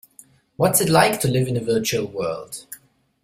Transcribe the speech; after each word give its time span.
What's 0.55 0.81
it 0.81 0.89
like 0.89 1.19
to 1.19 1.27
live 1.27 1.47
in 1.47 1.55
a 1.55 1.59
virtual 1.59 2.07
world? 2.07 2.65